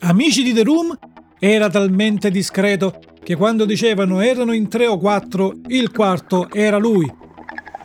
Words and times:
Amici 0.00 0.42
di 0.42 0.52
The 0.52 0.62
Room 0.62 0.96
era 1.38 1.68
talmente 1.70 2.30
discreto 2.30 3.00
che 3.22 3.36
quando 3.36 3.64
dicevano 3.64 4.20
erano 4.20 4.52
in 4.52 4.68
tre 4.68 4.86
o 4.86 4.98
quattro, 4.98 5.54
il 5.68 5.90
quarto 5.90 6.50
era 6.52 6.76
lui. 6.76 7.10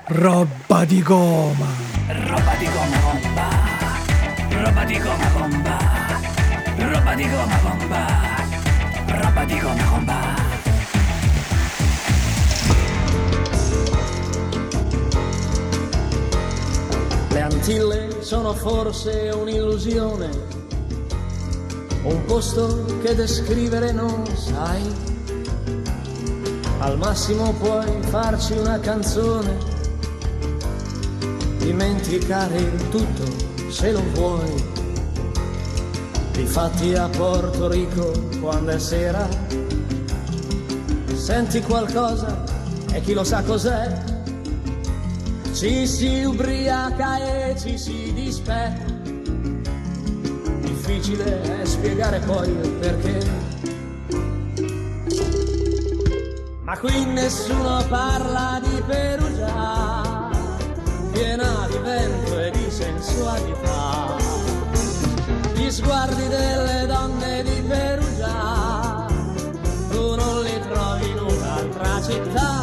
Roba 0.08 0.86
di 0.86 1.02
goma. 1.02 1.67
Roba 2.08 2.56
di 2.58 2.66
goma 2.66 2.98
bomba. 3.03 3.48
Roba 4.64 4.84
di 4.84 4.98
goma 4.98 5.28
bomba. 5.38 5.78
Roba 6.78 7.14
di 7.16 7.30
goma 7.30 7.59
bomba. 7.64 8.06
Roba 9.08 9.45
di 9.45 9.59
goma 9.59 9.83
bomba. 9.89 10.48
Le 17.30 17.42
Antille 17.42 18.22
sono 18.22 18.54
forse 18.54 19.31
un'illusione, 19.33 20.30
un 22.03 22.25
posto 22.25 22.86
che 23.02 23.14
descrivere 23.16 23.92
non 23.92 24.25
sai. 24.36 24.81
Al 26.80 26.97
massimo 26.97 27.53
puoi 27.53 28.02
farci 28.03 28.53
una 28.53 28.80
canzone, 28.80 29.58
dimenticare 31.58 32.58
il 32.58 32.89
tutto 32.89 33.70
se 33.70 33.92
lo 33.92 34.03
vuoi. 34.14 34.77
Difatti 36.31 36.95
a 36.95 37.09
Porto 37.09 37.67
Rico 37.67 38.11
quando 38.39 38.72
è 38.72 38.80
sera, 38.80 39.27
senti 41.14 41.61
qualcosa 41.61 42.44
e 42.94 43.02
chi 43.02 43.14
lo 43.14 43.25
sa 43.25 43.44
cos'è. 43.44 44.08
Ci 45.53 45.86
si 45.86 46.23
ubriaca 46.23 47.17
e 47.17 47.55
ci 47.59 47.77
si 47.77 48.14
dispetta. 48.14 48.98
Difficile 51.00 51.61
è 51.61 51.66
spiegare 51.66 52.19
poi 52.19 52.50
il 52.50 52.72
perché. 52.72 53.25
Ma 56.64 56.78
qui 56.78 57.05
nessuno 57.05 57.86
parla 57.88 58.59
di 58.61 58.83
Perugia, 58.86 60.30
piena 61.14 61.67
di 61.70 61.77
vento 61.77 62.39
e 62.39 62.52
di 62.52 62.70
sensualità. 62.70 64.17
Gli 65.54 65.70
sguardi 65.70 66.27
delle 66.27 66.86
donne 66.86 67.43
di 67.43 67.64
Perugia, 67.66 69.05
tu 69.92 70.16
non 70.16 70.42
li 70.43 70.60
trovi 70.60 71.10
in 71.11 71.17
un'altra 71.17 72.02
città. 72.02 72.60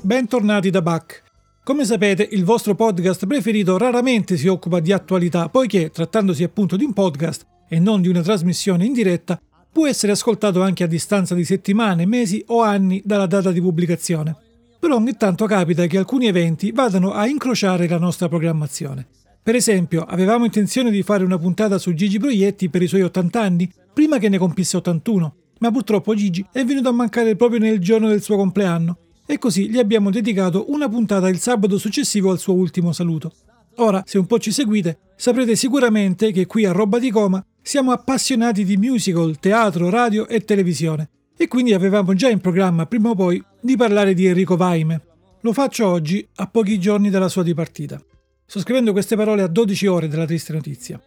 Bentornati 0.00 0.70
da 0.70 0.82
Bach. 0.82 1.22
Come 1.64 1.84
sapete, 1.84 2.26
il 2.32 2.42
vostro 2.42 2.74
podcast 2.74 3.24
preferito 3.24 3.78
raramente 3.78 4.36
si 4.36 4.48
occupa 4.48 4.80
di 4.80 4.90
attualità, 4.90 5.48
poiché, 5.48 5.90
trattandosi 5.90 6.42
appunto 6.42 6.74
di 6.74 6.82
un 6.82 6.92
podcast 6.92 7.46
e 7.68 7.78
non 7.78 8.02
di 8.02 8.08
una 8.08 8.20
trasmissione 8.20 8.84
in 8.84 8.92
diretta, 8.92 9.40
può 9.70 9.86
essere 9.86 10.10
ascoltato 10.10 10.60
anche 10.60 10.82
a 10.82 10.88
distanza 10.88 11.36
di 11.36 11.44
settimane, 11.44 12.04
mesi 12.04 12.42
o 12.48 12.62
anni 12.62 13.00
dalla 13.04 13.26
data 13.26 13.52
di 13.52 13.60
pubblicazione. 13.60 14.36
Però 14.80 14.96
ogni 14.96 15.16
tanto 15.16 15.46
capita 15.46 15.86
che 15.86 15.98
alcuni 15.98 16.26
eventi 16.26 16.72
vadano 16.72 17.12
a 17.12 17.28
incrociare 17.28 17.86
la 17.86 17.98
nostra 17.98 18.28
programmazione. 18.28 19.06
Per 19.40 19.54
esempio, 19.54 20.02
avevamo 20.02 20.44
intenzione 20.44 20.90
di 20.90 21.04
fare 21.04 21.22
una 21.22 21.38
puntata 21.38 21.78
su 21.78 21.94
Gigi 21.94 22.18
Proietti 22.18 22.70
per 22.70 22.82
i 22.82 22.88
suoi 22.88 23.02
80 23.02 23.40
anni, 23.40 23.72
prima 23.94 24.18
che 24.18 24.28
ne 24.28 24.38
compisse 24.38 24.78
81, 24.78 25.34
ma 25.60 25.70
purtroppo 25.70 26.12
Gigi 26.16 26.44
è 26.50 26.64
venuto 26.64 26.88
a 26.88 26.92
mancare 26.92 27.36
proprio 27.36 27.60
nel 27.60 27.78
giorno 27.78 28.08
del 28.08 28.20
suo 28.20 28.34
compleanno 28.34 28.96
e 29.32 29.38
così 29.38 29.70
gli 29.70 29.78
abbiamo 29.78 30.10
dedicato 30.10 30.70
una 30.70 30.90
puntata 30.90 31.26
il 31.30 31.38
sabato 31.38 31.78
successivo 31.78 32.30
al 32.30 32.38
suo 32.38 32.52
ultimo 32.52 32.92
saluto. 32.92 33.32
Ora, 33.76 34.02
se 34.04 34.18
un 34.18 34.26
po' 34.26 34.38
ci 34.38 34.52
seguite, 34.52 34.98
saprete 35.16 35.56
sicuramente 35.56 36.32
che 36.32 36.44
qui 36.44 36.66
a 36.66 36.72
Roba 36.72 36.98
di 36.98 37.10
Coma 37.10 37.42
siamo 37.62 37.92
appassionati 37.92 38.62
di 38.62 38.76
musical, 38.76 39.38
teatro, 39.38 39.88
radio 39.88 40.28
e 40.28 40.44
televisione 40.44 41.08
e 41.34 41.48
quindi 41.48 41.72
avevamo 41.72 42.12
già 42.12 42.28
in 42.28 42.40
programma 42.40 42.84
prima 42.84 43.08
o 43.08 43.14
poi 43.14 43.42
di 43.58 43.74
parlare 43.74 44.12
di 44.12 44.26
Enrico 44.26 44.56
Vaime. 44.56 45.00
Lo 45.40 45.54
faccio 45.54 45.88
oggi, 45.88 46.28
a 46.34 46.46
pochi 46.46 46.78
giorni 46.78 47.08
dalla 47.08 47.30
sua 47.30 47.42
dipartita. 47.42 47.98
Sto 48.44 48.60
scrivendo 48.60 48.92
queste 48.92 49.16
parole 49.16 49.40
a 49.40 49.46
12 49.46 49.86
ore 49.86 50.08
della 50.08 50.26
triste 50.26 50.52
notizia. 50.52 51.00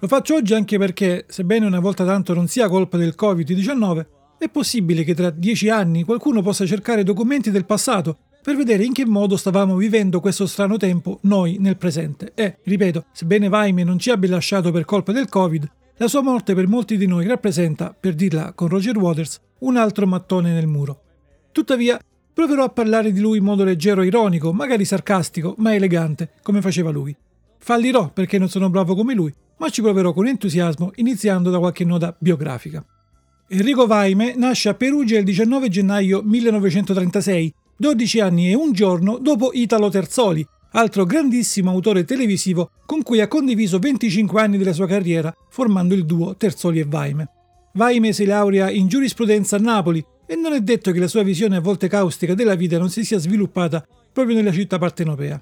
Lo 0.00 0.08
faccio 0.08 0.34
oggi 0.34 0.52
anche 0.54 0.78
perché, 0.78 1.26
sebbene 1.28 1.64
una 1.64 1.78
volta 1.78 2.04
tanto 2.04 2.34
non 2.34 2.48
sia 2.48 2.68
colpa 2.68 2.96
del 2.96 3.14
Covid-19, 3.16 4.06
è 4.44 4.48
possibile 4.48 5.04
che 5.04 5.14
tra 5.14 5.30
dieci 5.30 5.68
anni 5.68 6.02
qualcuno 6.04 6.42
possa 6.42 6.66
cercare 6.66 7.02
documenti 7.02 7.50
del 7.50 7.64
passato 7.64 8.16
per 8.42 8.56
vedere 8.56 8.84
in 8.84 8.92
che 8.92 9.06
modo 9.06 9.36
stavamo 9.36 9.76
vivendo 9.76 10.20
questo 10.20 10.46
strano 10.46 10.76
tempo 10.76 11.18
noi 11.22 11.58
nel 11.60 11.76
presente. 11.76 12.32
E, 12.34 12.58
ripeto, 12.64 13.04
sebbene 13.12 13.48
Vaime 13.48 13.84
non 13.84 13.98
ci 13.98 14.10
abbia 14.10 14.30
lasciato 14.30 14.72
per 14.72 14.84
colpa 14.84 15.12
del 15.12 15.28
Covid, 15.28 15.70
la 15.98 16.08
sua 16.08 16.22
morte 16.22 16.54
per 16.54 16.66
molti 16.66 16.96
di 16.96 17.06
noi 17.06 17.26
rappresenta, 17.26 17.94
per 17.98 18.14
dirla 18.14 18.52
con 18.52 18.66
Roger 18.66 18.98
Waters, 18.98 19.40
un 19.60 19.76
altro 19.76 20.06
mattone 20.08 20.52
nel 20.52 20.66
muro. 20.66 21.02
Tuttavia, 21.52 22.00
proverò 22.34 22.64
a 22.64 22.70
parlare 22.70 23.12
di 23.12 23.20
lui 23.20 23.38
in 23.38 23.44
modo 23.44 23.62
leggero 23.62 24.02
e 24.02 24.06
ironico, 24.06 24.52
magari 24.52 24.84
sarcastico, 24.84 25.54
ma 25.58 25.74
elegante, 25.74 26.30
come 26.42 26.60
faceva 26.60 26.90
lui. 26.90 27.14
Fallirò 27.58 28.10
perché 28.10 28.38
non 28.38 28.48
sono 28.48 28.70
bravo 28.70 28.96
come 28.96 29.14
lui, 29.14 29.32
ma 29.58 29.68
ci 29.68 29.82
proverò 29.82 30.12
con 30.12 30.26
entusiasmo, 30.26 30.90
iniziando 30.96 31.50
da 31.50 31.60
qualche 31.60 31.84
nota 31.84 32.12
biografica. 32.18 32.84
Enrico 33.54 33.86
Vaime 33.86 34.32
nasce 34.34 34.70
a 34.70 34.74
Perugia 34.74 35.18
il 35.18 35.24
19 35.24 35.68
gennaio 35.68 36.22
1936, 36.22 37.52
12 37.76 38.20
anni 38.20 38.48
e 38.48 38.54
un 38.54 38.72
giorno 38.72 39.18
dopo 39.18 39.50
Italo 39.52 39.90
Terzoli, 39.90 40.42
altro 40.70 41.04
grandissimo 41.04 41.70
autore 41.70 42.04
televisivo 42.04 42.70
con 42.86 43.02
cui 43.02 43.20
ha 43.20 43.28
condiviso 43.28 43.78
25 43.78 44.40
anni 44.40 44.56
della 44.56 44.72
sua 44.72 44.86
carriera, 44.86 45.36
formando 45.50 45.92
il 45.92 46.06
duo 46.06 46.34
Terzoli 46.34 46.80
e 46.80 46.86
Vaime. 46.86 47.28
Vaime 47.74 48.14
si 48.14 48.24
laurea 48.24 48.70
in 48.70 48.88
giurisprudenza 48.88 49.56
a 49.56 49.60
Napoli 49.60 50.02
e 50.24 50.34
non 50.34 50.54
è 50.54 50.60
detto 50.62 50.90
che 50.90 50.98
la 50.98 51.06
sua 51.06 51.22
visione 51.22 51.56
a 51.56 51.60
volte 51.60 51.88
caustica 51.88 52.32
della 52.32 52.54
vita 52.54 52.78
non 52.78 52.88
si 52.88 53.04
sia 53.04 53.18
sviluppata 53.18 53.86
proprio 54.10 54.34
nella 54.34 54.52
città 54.52 54.78
partenopea. 54.78 55.38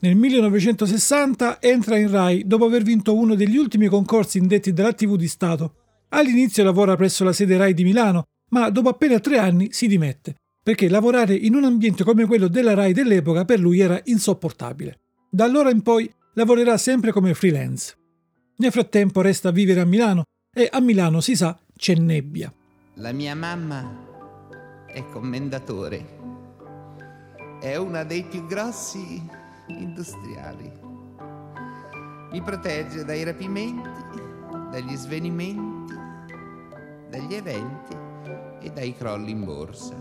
Nel 0.00 0.14
1960 0.14 1.62
entra 1.62 1.96
in 1.96 2.10
Rai 2.10 2.46
dopo 2.46 2.66
aver 2.66 2.82
vinto 2.82 3.16
uno 3.16 3.34
degli 3.34 3.56
ultimi 3.56 3.86
concorsi 3.86 4.36
indetti 4.36 4.74
dalla 4.74 4.92
TV 4.92 5.16
di 5.16 5.26
Stato 5.26 5.72
All'inizio 6.10 6.64
lavora 6.64 6.96
presso 6.96 7.22
la 7.24 7.32
sede 7.32 7.56
RAI 7.56 7.74
di 7.74 7.84
Milano, 7.84 8.24
ma 8.50 8.68
dopo 8.70 8.88
appena 8.88 9.20
tre 9.20 9.38
anni 9.38 9.72
si 9.72 9.86
dimette, 9.86 10.34
perché 10.62 10.88
lavorare 10.88 11.34
in 11.34 11.54
un 11.54 11.64
ambiente 11.64 12.02
come 12.02 12.26
quello 12.26 12.48
della 12.48 12.74
RAI 12.74 12.92
dell'epoca 12.92 13.44
per 13.44 13.60
lui 13.60 13.80
era 13.80 14.00
insopportabile. 14.04 14.98
Da 15.30 15.44
allora 15.44 15.70
in 15.70 15.82
poi 15.82 16.12
lavorerà 16.34 16.76
sempre 16.76 17.12
come 17.12 17.34
freelance. 17.34 17.96
Nel 18.56 18.72
frattempo 18.72 19.20
resta 19.20 19.50
a 19.50 19.52
vivere 19.52 19.80
a 19.80 19.84
Milano 19.84 20.24
e 20.52 20.68
a 20.70 20.80
Milano 20.80 21.20
si 21.20 21.36
sa 21.36 21.58
c'è 21.76 21.94
nebbia. 21.94 22.52
La 22.94 23.12
mia 23.12 23.36
mamma 23.36 24.84
è 24.86 25.04
commendatore. 25.06 26.18
È 27.60 27.76
una 27.76 28.02
dei 28.02 28.24
più 28.24 28.46
grossi 28.46 29.22
industriali. 29.68 30.70
Mi 32.32 32.42
protegge 32.42 33.04
dai 33.04 33.22
rapimenti, 33.22 33.88
dagli 34.70 34.96
svenimenti 34.96 35.79
dagli 37.10 37.34
eventi 37.34 37.96
e 38.60 38.70
dai 38.70 38.94
crolli 38.94 39.32
in 39.32 39.44
borsa. 39.44 39.96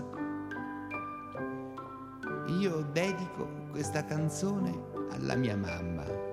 Io 2.59 2.81
dedico 2.91 3.67
questa 3.71 4.05
canzone 4.05 4.71
alla 5.11 5.35
mia 5.35 5.57
mamma. 5.57 6.29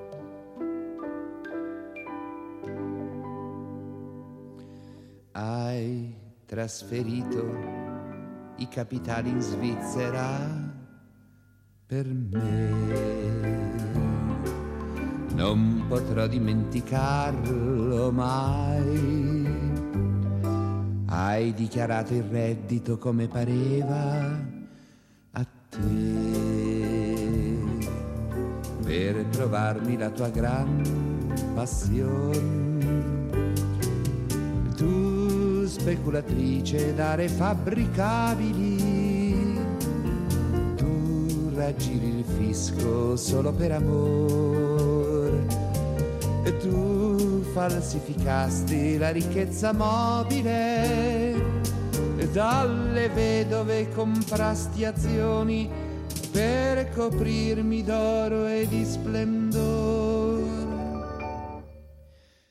hai 5.37 6.15
trasferito 6.47 7.45
i 8.57 8.69
capitali 8.69 9.29
in 9.29 9.41
Svizzera 9.41 10.75
per 11.85 12.07
me. 12.07 12.95
Non 15.35 15.85
potrò 15.87 16.27
dimenticarlo 16.27 18.11
mai. 18.11 19.36
Hai 21.19 21.55
dichiarato 21.55 22.13
il 22.13 22.25
reddito 22.25 22.99
come 22.99 23.27
pareva 23.27 24.39
a 25.33 25.47
te. 25.71 25.79
Per 28.85 29.25
trovarmi 29.31 29.97
la 29.97 30.11
tua 30.11 30.29
gran 30.29 30.83
passione. 31.55 33.15
Tu 34.77 35.65
speculatrice 35.65 36.93
d'are 36.95 37.29
fabbricabili, 37.31 38.77
tu 40.77 41.51
raggiri 41.55 42.19
il 42.19 42.25
fisco 42.25 43.17
solo 43.17 43.53
per 43.53 43.73
amore 43.73 44.96
e 46.47 46.57
tu 46.59 47.43
falsificasti 47.53 48.99
la 48.99 49.11
ricchezza 49.11 49.73
mobile 49.73 51.35
e 52.17 52.29
dalle 52.29 53.09
vedove 53.09 53.89
comprasti 53.89 54.85
azioni 54.85 55.69
per 56.31 56.89
coprirmi 56.91 57.83
d'oro 57.83 58.47
e 58.47 58.69
di 58.69 58.85
splendore. 58.85 60.45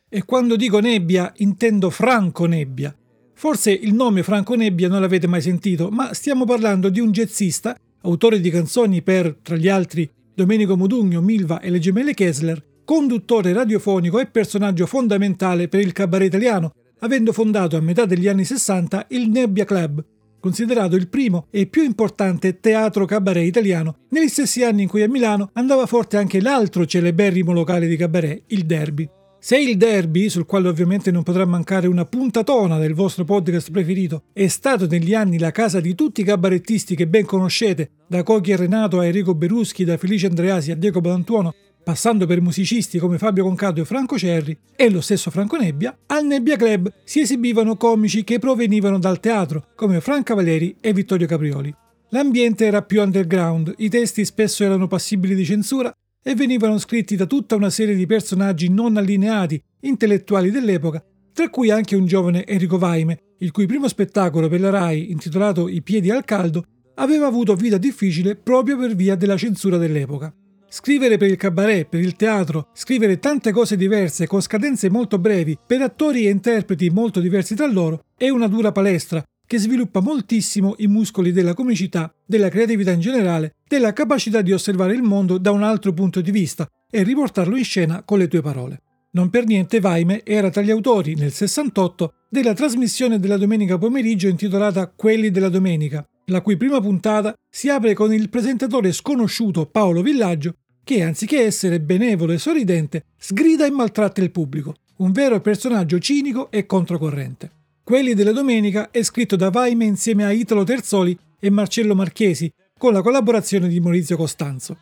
E 0.09 0.25
quando 0.25 0.57
dico 0.57 0.79
nebbia 0.79 1.31
intendo 1.37 1.89
Franco 1.89 2.45
Nebbia. 2.45 2.93
Forse 3.33 3.71
il 3.71 3.93
nome 3.93 4.23
Franco 4.23 4.55
Nebbia 4.55 4.89
non 4.89 4.99
l'avete 4.99 5.27
mai 5.27 5.41
sentito, 5.41 5.89
ma 5.89 6.13
stiamo 6.13 6.43
parlando 6.43 6.89
di 6.89 6.99
un 6.99 7.11
jazzista, 7.11 7.77
autore 8.01 8.41
di 8.41 8.49
canzoni 8.49 9.01
per, 9.01 9.37
tra 9.41 9.55
gli 9.55 9.69
altri, 9.69 10.09
Domenico 10.33 10.75
Modugno, 10.75 11.21
Milva 11.21 11.59
e 11.61 11.69
le 11.69 11.79
gemelle 11.79 12.13
Kessler, 12.13 12.61
conduttore 12.85 13.51
radiofonico 13.51 14.19
e 14.19 14.27
personaggio 14.27 14.85
fondamentale 14.85 15.67
per 15.67 15.81
il 15.81 15.91
cabaret 15.91 16.27
italiano, 16.27 16.71
avendo 16.99 17.33
fondato 17.33 17.75
a 17.75 17.81
metà 17.81 18.05
degli 18.05 18.27
anni 18.27 18.45
60 18.45 19.07
il 19.09 19.29
Nebbia 19.29 19.65
Club, 19.65 20.03
considerato 20.39 20.95
il 20.95 21.09
primo 21.09 21.47
e 21.49 21.65
più 21.65 21.83
importante 21.83 22.59
teatro 22.59 23.05
cabaret 23.05 23.45
italiano, 23.45 23.97
negli 24.09 24.27
stessi 24.27 24.63
anni 24.63 24.83
in 24.83 24.87
cui 24.87 25.01
a 25.01 25.09
Milano 25.09 25.49
andava 25.53 25.87
forte 25.87 26.17
anche 26.17 26.39
l'altro 26.39 26.85
celeberrimo 26.85 27.51
locale 27.51 27.87
di 27.87 27.97
cabaret, 27.97 28.43
il 28.47 28.65
Derby. 28.65 29.09
Se 29.45 29.59
il 29.59 29.77
derby, 29.77 30.27
sul 30.27 30.47
quale 30.47 30.67
ovviamente 30.67 31.11
non 31.11 31.21
potrà 31.21 31.45
mancare 31.45 31.85
una 31.85 32.03
puntatona 32.03 32.79
del 32.79 32.95
vostro 32.95 33.25
podcast 33.25 33.69
preferito, 33.69 34.23
è 34.33 34.47
stato 34.47 34.87
negli 34.87 35.13
anni 35.13 35.37
la 35.37 35.51
casa 35.51 35.79
di 35.79 35.93
tutti 35.93 36.21
i 36.21 36.23
cabarettisti 36.23 36.95
che 36.95 37.05
ben 37.05 37.25
conoscete, 37.25 37.91
da 38.07 38.23
Cochi 38.23 38.49
e 38.49 38.55
Renato 38.55 38.97
a 38.97 39.05
Enrico 39.05 39.35
Beruschi, 39.35 39.83
da 39.83 39.97
Felice 39.97 40.25
Andreasi 40.25 40.71
a 40.71 40.75
Diego 40.75 40.99
Balantuono, 40.99 41.53
passando 41.85 42.25
per 42.25 42.41
musicisti 42.41 42.97
come 42.97 43.19
Fabio 43.19 43.43
Concato 43.43 43.79
e 43.79 43.85
Franco 43.85 44.17
Cerri 44.17 44.57
e 44.75 44.89
lo 44.89 45.01
stesso 45.01 45.29
Franco 45.29 45.55
Nebbia, 45.55 45.95
al 46.07 46.25
Nebbia 46.25 46.55
Club 46.55 46.91
si 47.03 47.19
esibivano 47.19 47.77
comici 47.77 48.23
che 48.23 48.39
provenivano 48.39 48.97
dal 48.97 49.19
teatro, 49.19 49.67
come 49.75 50.01
Franca 50.01 50.33
Valeri 50.33 50.77
e 50.81 50.93
Vittorio 50.93 51.27
Caprioli. 51.27 51.73
L'ambiente 52.09 52.65
era 52.65 52.81
più 52.81 53.03
underground, 53.03 53.71
i 53.77 53.89
testi 53.89 54.25
spesso 54.25 54.63
erano 54.63 54.87
passibili 54.87 55.35
di 55.35 55.45
censura 55.45 55.95
e 56.23 56.33
venivano 56.33 56.79
scritti 56.79 57.15
da 57.15 57.27
tutta 57.27 57.55
una 57.55 57.69
serie 57.69 57.95
di 57.95 58.07
personaggi 58.07 58.67
non 58.67 58.97
allineati, 58.97 59.61
intellettuali 59.81 60.49
dell'epoca, 60.49 61.03
tra 61.33 61.51
cui 61.51 61.69
anche 61.69 61.95
un 61.95 62.07
giovane 62.07 62.47
Enrico 62.47 62.79
Vaime, 62.79 63.19
il 63.39 63.51
cui 63.51 63.67
primo 63.67 63.87
spettacolo 63.87 64.49
per 64.49 64.59
la 64.59 64.71
RAI, 64.71 65.11
intitolato 65.11 65.67
I 65.67 65.83
piedi 65.83 66.09
al 66.09 66.25
caldo, 66.25 66.65
aveva 66.95 67.27
avuto 67.27 67.53
vita 67.53 67.77
difficile 67.77 68.35
proprio 68.35 68.75
per 68.75 68.95
via 68.95 69.15
della 69.15 69.37
censura 69.37 69.77
dell'epoca. 69.77 70.33
Scrivere 70.77 71.15
per 71.15 71.29
il 71.29 71.37
cabaret, 71.37 71.87
per 71.87 72.01
il 72.01 72.17
teatro, 72.17 72.67
scrivere 72.73 73.17
tante 73.17 73.53
cose 73.53 73.77
diverse 73.77 74.27
con 74.27 74.41
scadenze 74.41 74.89
molto 74.89 75.17
brevi, 75.17 75.57
per 75.65 75.81
attori 75.81 76.27
e 76.27 76.29
interpreti 76.29 76.89
molto 76.89 77.21
diversi 77.21 77.55
tra 77.55 77.65
loro, 77.65 78.07
è 78.17 78.27
una 78.27 78.47
dura 78.47 78.73
palestra 78.73 79.23
che 79.47 79.57
sviluppa 79.57 80.01
moltissimo 80.01 80.75
i 80.79 80.87
muscoli 80.87 81.31
della 81.31 81.53
comicità, 81.53 82.13
della 82.25 82.49
creatività 82.49 82.91
in 82.91 82.99
generale, 82.99 83.53
della 83.65 83.93
capacità 83.93 84.41
di 84.41 84.51
osservare 84.51 84.93
il 84.93 85.01
mondo 85.01 85.37
da 85.37 85.51
un 85.51 85.63
altro 85.63 85.93
punto 85.93 86.19
di 86.19 86.31
vista 86.31 86.67
e 86.91 87.03
riportarlo 87.03 87.55
in 87.55 87.63
scena 87.63 88.03
con 88.03 88.17
le 88.17 88.27
tue 88.27 88.41
parole. 88.41 88.81
Non 89.11 89.29
per 89.29 89.45
niente 89.45 89.79
Vaime 89.79 90.25
era 90.25 90.49
tra 90.49 90.61
gli 90.61 90.71
autori, 90.71 91.15
nel 91.15 91.31
68, 91.31 92.11
della 92.29 92.53
trasmissione 92.53 93.17
della 93.17 93.37
domenica 93.37 93.77
pomeriggio 93.77 94.27
intitolata 94.27 94.91
Quelli 94.93 95.31
della 95.31 95.47
domenica, 95.47 96.05
la 96.25 96.41
cui 96.41 96.57
prima 96.57 96.81
puntata 96.81 97.33
si 97.49 97.69
apre 97.69 97.93
con 97.93 98.13
il 98.13 98.27
presentatore 98.27 98.91
sconosciuto 98.91 99.67
Paolo 99.67 100.01
Villaggio 100.01 100.55
che, 100.85 101.01
anziché 101.01 101.41
essere 101.41 101.81
benevolo 101.81 102.31
e 102.31 102.37
sorridente, 102.37 103.05
sgrida 103.17 103.65
e 103.65 103.71
maltratta 103.71 104.21
il 104.21 104.31
pubblico, 104.31 104.75
un 104.97 105.11
vero 105.11 105.41
personaggio 105.41 105.97
cinico 105.99 106.49
e 106.51 106.67
controcorrente. 106.67 107.51
Quelli 107.83 108.13
della 108.13 108.31
domenica 108.31 108.91
è 108.91 109.01
scritto 109.01 109.35
da 109.35 109.49
Vaime 109.49 109.83
insieme 109.85 110.25
a 110.25 110.31
Italo 110.31 110.63
Terzoli 110.63 111.17
e 111.39 111.49
Marcello 111.49 111.95
Marchesi, 111.95 112.51
con 112.77 112.93
la 112.93 113.01
collaborazione 113.01 113.67
di 113.67 113.79
Maurizio 113.79 114.15
Costanzo. 114.15 114.77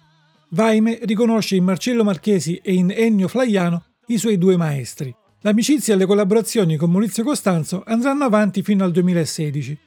Vaime 0.50 1.00
riconosce 1.04 1.56
in 1.56 1.64
Marcello 1.64 2.04
Marchesi 2.04 2.60
e 2.62 2.74
in 2.74 2.92
Ennio 2.92 3.30
Flaiano 3.30 3.86
i 4.08 4.18
suoi 4.18 4.38
due 4.38 4.58
maestri. 4.58 5.16
L'amicizia 5.42 5.94
e 5.94 5.98
le 5.98 6.06
collaborazioni 6.06 6.76
con 6.76 6.92
Maurizio 6.92 7.24
Costanzo 7.24 7.82
andranno 7.86 8.26
avanti 8.26 8.62
fino 8.62 8.84
al 8.84 8.92
2016. 8.92 9.78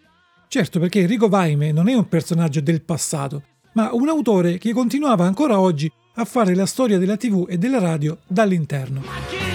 Certo 0.49 0.81
perché 0.81 1.01
Enrico 1.01 1.29
Vaime 1.29 1.73
non 1.73 1.89
è 1.89 1.95
un 1.95 2.09
personaggio 2.09 2.61
del 2.61 2.83
passato, 2.83 3.43
ma 3.75 3.91
un 3.93 4.09
autore 4.09 4.57
che 4.57 4.73
continuava 4.73 5.27
ancora 5.27 5.61
oggi 5.61 5.91
a 6.17 6.25
fare 6.25 6.55
la 6.55 6.67
storia 6.67 6.99
della 6.99 7.17
TV 7.17 7.47
e 7.49 7.59
della 7.59 7.79
radio 7.79 8.19
dall'interno. 8.27 9.46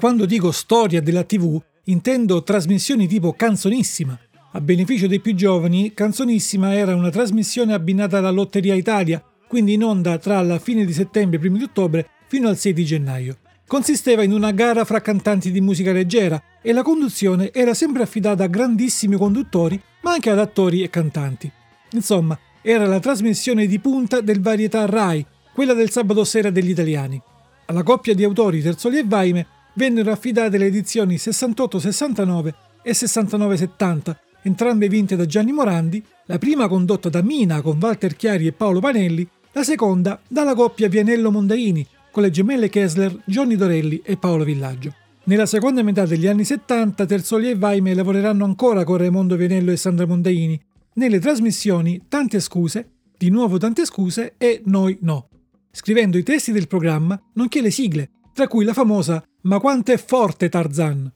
Quando 0.00 0.24
dico 0.24 0.50
storia 0.50 1.02
della 1.02 1.24
TV, 1.24 1.60
intendo 1.84 2.42
trasmissioni 2.42 3.06
tipo 3.06 3.34
Canzonissima. 3.34 4.18
A 4.52 4.60
beneficio 4.62 5.06
dei 5.06 5.20
più 5.20 5.34
giovani, 5.34 5.92
Canzonissima 5.92 6.74
era 6.74 6.94
una 6.94 7.10
trasmissione 7.10 7.74
abbinata 7.74 8.16
alla 8.16 8.30
Lotteria 8.30 8.74
Italia, 8.74 9.22
quindi 9.46 9.74
in 9.74 9.84
onda 9.84 10.16
tra 10.16 10.40
la 10.40 10.58
fine 10.58 10.86
di 10.86 10.94
settembre 10.94 11.36
e 11.36 11.38
i 11.38 11.40
primi 11.42 11.58
di 11.58 11.64
ottobre 11.64 12.08
fino 12.28 12.48
al 12.48 12.56
6 12.56 12.72
di 12.72 12.84
gennaio. 12.86 13.36
Consisteva 13.66 14.22
in 14.22 14.32
una 14.32 14.52
gara 14.52 14.86
fra 14.86 15.02
cantanti 15.02 15.50
di 15.50 15.60
musica 15.60 15.92
leggera 15.92 16.42
e 16.62 16.72
la 16.72 16.82
conduzione 16.82 17.52
era 17.52 17.74
sempre 17.74 18.02
affidata 18.02 18.44
a 18.44 18.48
grandissimi 18.48 19.16
conduttori, 19.16 19.78
ma 20.00 20.12
anche 20.12 20.30
ad 20.30 20.38
attori 20.38 20.82
e 20.82 20.88
cantanti. 20.88 21.52
Insomma, 21.90 22.38
era 22.62 22.86
la 22.86 23.00
trasmissione 23.00 23.66
di 23.66 23.78
punta 23.78 24.22
del 24.22 24.40
varietà 24.40 24.86
Rai, 24.86 25.26
quella 25.52 25.74
del 25.74 25.90
sabato 25.90 26.24
sera 26.24 26.48
degli 26.48 26.70
italiani. 26.70 27.20
Alla 27.66 27.82
coppia 27.82 28.14
di 28.14 28.24
autori 28.24 28.62
Terzoli 28.62 28.96
e 28.96 29.04
Vaime 29.04 29.46
vennero 29.80 30.12
affidate 30.12 30.58
le 30.58 30.66
edizioni 30.66 31.14
68-69 31.14 32.52
e 32.82 32.92
69-70, 32.92 34.14
entrambe 34.42 34.88
vinte 34.88 35.16
da 35.16 35.24
Gianni 35.24 35.52
Morandi, 35.52 36.04
la 36.26 36.36
prima 36.36 36.68
condotta 36.68 37.08
da 37.08 37.22
Mina 37.22 37.62
con 37.62 37.78
Walter 37.80 38.14
Chiari 38.14 38.46
e 38.46 38.52
Paolo 38.52 38.80
Panelli, 38.80 39.26
la 39.52 39.62
seconda 39.62 40.20
dalla 40.28 40.54
coppia 40.54 40.90
Vianello 40.90 41.30
Mondaini 41.30 41.86
con 42.10 42.22
le 42.22 42.30
gemelle 42.30 42.68
Kessler, 42.68 43.22
Johnny 43.24 43.56
Dorelli 43.56 44.02
e 44.04 44.18
Paolo 44.18 44.44
Villaggio. 44.44 44.94
Nella 45.24 45.46
seconda 45.46 45.82
metà 45.82 46.04
degli 46.04 46.26
anni 46.26 46.44
70 46.44 47.06
Terzoli 47.06 47.48
e 47.48 47.56
Vaime 47.56 47.94
lavoreranno 47.94 48.44
ancora 48.44 48.84
con 48.84 48.98
Raimondo 48.98 49.34
Vianello 49.34 49.70
e 49.70 49.78
Sandra 49.78 50.04
Mondaini 50.04 50.60
nelle 50.94 51.20
trasmissioni 51.20 52.02
Tante 52.06 52.40
scuse, 52.40 52.86
di 53.16 53.30
nuovo 53.30 53.56
Tante 53.56 53.86
scuse 53.86 54.34
e 54.36 54.60
Noi 54.66 54.98
no 55.00 55.28
scrivendo 55.72 56.18
i 56.18 56.22
testi 56.22 56.52
del 56.52 56.66
programma 56.66 57.18
nonché 57.34 57.62
le 57.62 57.70
sigle, 57.70 58.10
tra 58.34 58.46
cui 58.46 58.64
la 58.64 58.74
famosa 58.74 59.24
Ma 59.42 59.58
quanto 59.58 59.92
è 59.92 59.96
forte 59.96 60.48
Tarzan. 60.48 61.10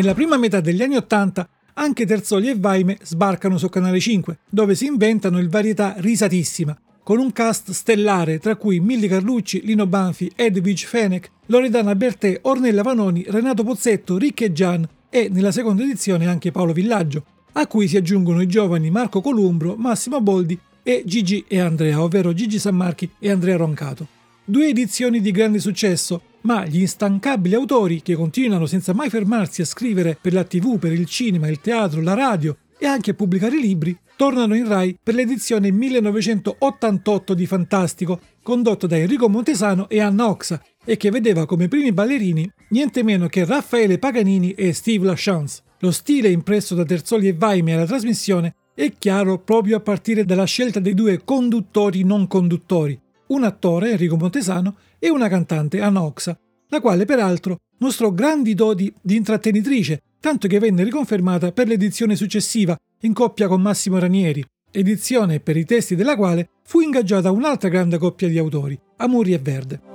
Nella 0.00 0.14
prima 0.14 0.38
metà 0.38 0.60
degli 0.60 0.80
anni 0.80 0.96
Ottanta 0.96 1.46
anche 1.74 2.06
Terzoli 2.06 2.48
e 2.48 2.56
Vaime 2.56 2.96
sbarcano 3.02 3.58
su 3.58 3.68
Canale 3.68 4.00
5, 4.00 4.38
dove 4.48 4.74
si 4.74 4.86
inventano 4.86 5.38
il 5.38 5.50
varietà 5.50 5.94
risatissima, 5.98 6.74
con 7.02 7.18
un 7.18 7.30
cast 7.32 7.72
stellare 7.72 8.38
tra 8.38 8.56
cui 8.56 8.80
Milli 8.80 9.08
Carlucci, 9.08 9.60
Lino 9.62 9.86
Banfi, 9.86 10.32
Edwige 10.34 10.86
Fenech, 10.86 11.30
Loredana 11.48 11.94
Bertè, 11.94 12.38
Ornella 12.44 12.80
Vanoni, 12.80 13.26
Renato 13.28 13.62
Pozzetto, 13.62 14.16
Ricche 14.16 14.54
Gian 14.54 14.88
e 15.10 15.28
nella 15.30 15.52
seconda 15.52 15.82
edizione 15.82 16.26
anche 16.26 16.50
Paolo 16.50 16.72
Villaggio, 16.72 17.24
a 17.52 17.66
cui 17.66 17.86
si 17.86 17.98
aggiungono 17.98 18.40
i 18.40 18.46
giovani 18.46 18.88
Marco 18.88 19.20
Columbro, 19.20 19.76
Massimo 19.76 20.22
Boldi 20.22 20.58
e 20.82 21.02
Gigi 21.04 21.44
e 21.46 21.60
Andrea, 21.60 22.02
ovvero 22.02 22.32
Gigi 22.32 22.58
Sammarchi 22.58 23.10
e 23.18 23.30
Andrea 23.30 23.58
Roncato. 23.58 24.06
Due 24.46 24.66
edizioni 24.66 25.20
di 25.20 25.30
grande 25.30 25.58
successo, 25.58 26.22
ma 26.42 26.64
gli 26.66 26.80
instancabili 26.80 27.54
autori 27.54 28.02
che 28.02 28.14
continuano 28.14 28.66
senza 28.66 28.92
mai 28.92 29.10
fermarsi 29.10 29.62
a 29.62 29.66
scrivere 29.66 30.16
per 30.20 30.32
la 30.32 30.44
tv, 30.44 30.78
per 30.78 30.92
il 30.92 31.06
cinema, 31.06 31.48
il 31.48 31.60
teatro, 31.60 32.00
la 32.00 32.14
radio 32.14 32.56
e 32.78 32.86
anche 32.86 33.10
a 33.10 33.14
pubblicare 33.14 33.58
libri, 33.58 33.96
tornano 34.16 34.54
in 34.54 34.66
Rai 34.66 34.98
per 35.02 35.14
l'edizione 35.14 35.70
1988 35.70 37.34
di 37.34 37.46
Fantastico, 37.46 38.20
condotto 38.42 38.86
da 38.86 38.96
Enrico 38.96 39.28
Montesano 39.28 39.88
e 39.88 40.00
Anna 40.00 40.28
Oxa, 40.28 40.62
e 40.84 40.96
che 40.96 41.10
vedeva 41.10 41.46
come 41.46 41.68
primi 41.68 41.92
ballerini 41.92 42.50
niente 42.70 43.02
meno 43.02 43.28
che 43.28 43.44
Raffaele 43.44 43.98
Paganini 43.98 44.52
e 44.52 44.72
Steve 44.72 45.06
Lachance. 45.06 45.62
Lo 45.80 45.90
stile 45.90 46.30
impresso 46.30 46.74
da 46.74 46.84
Terzoli 46.84 47.28
e 47.28 47.34
Vaime 47.34 47.74
alla 47.74 47.86
trasmissione 47.86 48.54
è 48.74 48.92
chiaro 48.98 49.38
proprio 49.38 49.76
a 49.76 49.80
partire 49.80 50.24
dalla 50.24 50.44
scelta 50.44 50.80
dei 50.80 50.94
due 50.94 51.22
conduttori 51.24 52.02
non 52.02 52.26
conduttori, 52.26 52.98
un 53.28 53.44
attore, 53.44 53.92
Enrico 53.92 54.16
Montesano, 54.16 54.76
e 55.00 55.10
una 55.10 55.28
cantante, 55.28 55.80
Anna 55.80 56.04
Oxa, 56.04 56.38
la 56.68 56.80
quale 56.80 57.04
peraltro 57.04 57.56
mostrò 57.78 58.12
grandi 58.12 58.54
doti 58.54 58.92
di 59.00 59.16
intrattenitrice, 59.16 60.02
tanto 60.20 60.46
che 60.46 60.60
venne 60.60 60.84
riconfermata 60.84 61.50
per 61.50 61.66
l'edizione 61.66 62.14
successiva, 62.14 62.76
in 63.00 63.12
coppia 63.12 63.48
con 63.48 63.60
Massimo 63.60 63.98
Ranieri, 63.98 64.44
edizione 64.70 65.40
per 65.40 65.56
i 65.56 65.64
testi 65.64 65.96
della 65.96 66.14
quale 66.14 66.50
fu 66.62 66.80
ingaggiata 66.80 67.32
un'altra 67.32 67.68
grande 67.68 67.98
coppia 67.98 68.28
di 68.28 68.38
autori, 68.38 68.78
Amuri 68.98 69.32
e 69.32 69.38
Verde. 69.38 69.89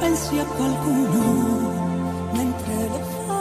Pensi 0.00 0.38
a 0.38 0.44
qualcuno 0.44 2.30
mentre 2.32 2.88
lo 2.88 3.00
fai? 3.26 3.38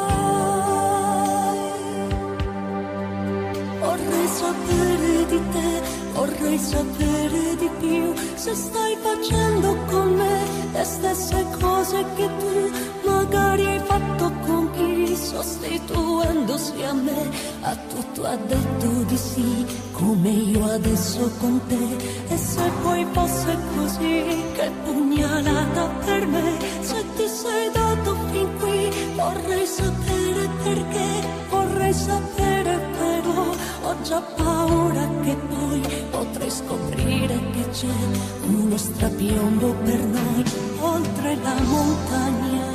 Vorrei 3.80 4.28
sapere 4.28 5.25
di 5.25 5.42
te, 5.54 5.82
vorrei 6.13 6.58
sapere 6.60 7.56
di 7.56 7.70
più. 7.80 8.13
Se 8.36 8.54
stai 8.54 8.98
facendo 9.01 9.75
con 9.89 10.13
me 10.16 10.38
le 10.74 10.84
stesse 10.84 11.46
cose 11.60 12.06
che 12.16 12.30
tu 12.39 12.70
magari 13.10 13.66
hai 13.66 13.80
fatto 13.80 14.32
con 14.46 14.70
chi 14.72 15.16
sostituendosi 15.16 16.84
a 16.84 16.94
me. 16.94 17.30
A 17.62 17.75
tutto 17.75 18.25
ha 18.25 18.36
detto 18.36 18.88
di 19.08 19.18
sì 19.18 19.66
come 19.94 20.30
io 20.30 20.66
adesso 20.66 21.32
con 21.39 21.60
te. 21.68 22.34
E 22.34 22.38
se 22.38 22.70
poi 22.82 23.06
fosse 23.12 23.58
così 24.00 24.44
che 24.53 24.72
pugnalata 24.84 25.88
per 26.06 26.25
me 26.25 26.58
se 26.82 27.03
ti 27.15 27.27
sei 27.27 27.70
dato 27.72 28.15
fin 28.32 28.50
qui 28.58 28.89
vorrei 29.15 29.65
sapere 29.65 30.50
perché 30.63 31.08
vorrei 31.50 31.94
sapere 31.94 32.79
però 32.98 33.46
ho 33.84 34.01
già 34.01 34.22
paura 34.22 35.08
che 35.24 35.36
poi 35.36 35.82
potrei 36.12 36.50
scoprire 36.50 37.39
che 37.51 37.70
c'è 37.72 37.96
uno 38.48 38.77
strapiombo 38.77 39.74
per 39.84 40.00
noi 40.00 40.44
oltre 40.79 41.36
la 41.36 41.56
montagna. 41.62 42.68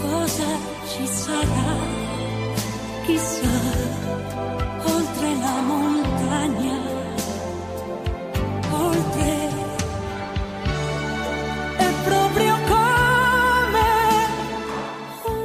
Cosa 0.00 0.48
ci 0.88 1.06
sarà? 1.06 1.74
Chissà, 3.04 3.49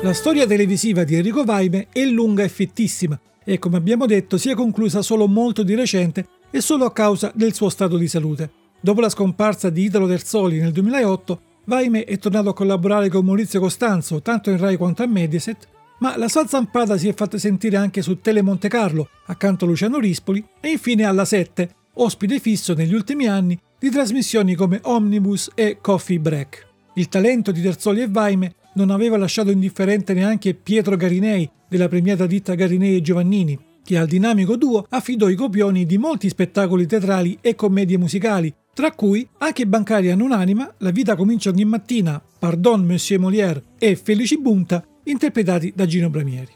La 0.06 0.14
storia 0.14 0.46
televisiva 0.46 1.04
di 1.04 1.16
Enrico 1.16 1.44
Vaime 1.44 1.88
è 1.92 2.06
lunga 2.06 2.44
e 2.44 2.48
fittissima 2.48 3.20
e, 3.44 3.58
come 3.58 3.78
abbiamo 3.78 4.06
detto, 4.06 4.38
si 4.38 4.52
è 4.52 4.54
conclusa 4.54 5.02
solo 5.02 5.28
molto 5.28 5.64
di 5.64 5.74
recente 5.74 6.28
e 6.52 6.62
solo 6.62 6.86
a 6.86 6.94
causa 6.94 7.32
del 7.34 7.56
suo 7.56 7.70
stato 7.70 7.98
di 7.98 8.08
salute. 8.08 8.52
Dopo 8.80 9.02
la 9.02 9.10
scomparsa 9.10 9.72
di 9.72 9.86
Italo 9.86 10.06
Terzoli 10.06 10.60
nel 10.60 10.74
2008, 10.74 11.42
Vaime 11.66 12.04
è 12.04 12.20
tornato 12.20 12.50
a 12.50 12.54
collaborare 12.54 13.10
con 13.10 13.26
Maurizio 13.26 13.60
Costanzo, 13.60 14.22
tanto 14.22 14.52
in 14.52 14.60
Rai 14.60 14.78
quanto 14.78 15.02
a 15.02 15.08
Mediaset, 15.08 15.68
ma 16.02 16.16
la 16.18 16.28
sua 16.28 16.46
zampata 16.46 17.00
si 17.00 17.08
è 17.08 17.14
fatta 17.16 17.40
sentire 17.40 17.78
anche 17.78 18.04
su 18.04 18.22
Tele 18.22 18.44
Monte 18.44 18.68
Carlo, 18.68 19.10
accanto 19.26 19.66
a 19.66 19.68
Luciano 19.70 19.98
Rispoli, 19.98 20.46
e 20.62 20.70
infine 20.70 21.06
alla 21.06 21.26
7, 21.26 21.68
ospite 21.94 22.40
fisso 22.40 22.76
negli 22.76 22.94
ultimi 22.94 23.26
anni 23.26 23.60
di 23.80 23.90
trasmissioni 23.90 24.54
come 24.54 24.82
Omnibus 24.84 25.50
e 25.56 25.80
Coffee 25.82 26.20
Break. 26.20 26.68
Il 26.94 27.10
talento 27.10 27.52
di 27.52 27.64
Terzoli 27.64 28.02
e 28.02 28.08
Vaime 28.08 28.54
non 28.76 28.90
aveva 28.92 29.18
lasciato 29.18 29.52
indifferente 29.52 30.14
neanche 30.14 30.54
Pietro 30.54 30.96
Garinei 30.96 31.50
della 31.68 31.88
premiata 31.88 32.26
ditta 32.26 32.56
Garinei 32.56 32.96
e 32.96 33.02
Giovannini, 33.02 33.58
che 33.84 33.98
al 33.98 34.08
dinamico 34.08 34.56
duo 34.56 34.86
affidò 34.90 35.30
i 35.30 35.36
copioni 35.36 35.86
di 35.86 35.98
molti 35.98 36.30
spettacoli 36.30 36.86
teatrali 36.88 37.38
e 37.42 37.56
commedie 37.56 37.98
musicali, 37.98 38.54
tra 38.74 38.92
cui 38.92 39.28
anche 39.38 39.68
Bancari 39.68 40.12
hanno 40.12 40.26
un'anima, 40.26 40.76
La 40.80 40.92
vita 40.92 41.16
comincia 41.16 41.50
ogni 41.50 41.66
mattina, 41.66 42.22
Pardon 42.40 42.84
Monsieur 42.84 43.22
Molière 43.22 43.64
e 43.78 43.96
Felici 43.96 44.40
Bunta, 44.40 44.86
interpretati 45.04 45.72
da 45.76 45.86
Gino 45.86 46.10
Bramieri. 46.10 46.52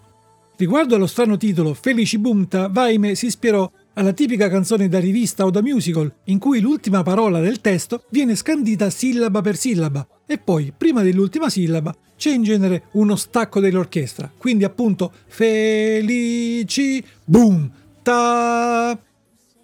Riguardo 0.57 0.95
allo 0.95 1.07
strano 1.07 1.37
titolo 1.37 1.73
Felici 1.73 2.17
Bunta, 2.17 2.67
Vaime 2.67 3.15
si 3.15 3.27
ispirò 3.27 3.71
alla 3.93 4.11
tipica 4.11 4.49
canzone 4.49 4.89
da 4.89 4.99
rivista 4.99 5.45
o 5.45 5.51
da 5.51 5.61
musical, 5.61 6.13
in 6.25 6.39
cui 6.39 6.59
l'ultima 6.59 7.03
parola 7.03 7.39
del 7.39 7.61
testo 7.61 8.03
viene 8.09 8.35
scandita 8.35 8.89
sillaba 8.89 9.41
per 9.41 9.55
sillaba 9.55 10.05
e 10.31 10.37
poi, 10.37 10.71
prima 10.77 11.01
dell'ultima 11.01 11.49
sillaba, 11.49 11.91
c'è 12.15 12.29
in 12.29 12.43
genere 12.43 12.83
uno 12.91 13.15
stacco 13.15 13.59
dell'orchestra, 13.59 14.31
quindi 14.37 14.63
appunto 14.63 15.11
Felici 15.25 17.03
Bunta. 17.25 18.91